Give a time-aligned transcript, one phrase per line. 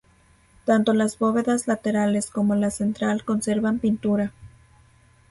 [0.65, 4.31] Tanto las bóvedas laterales como la central conservan pintura.